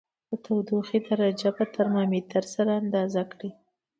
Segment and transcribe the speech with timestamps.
[0.29, 3.51] د تودوخې درجه په ترمامتر سره اندازه کړئ.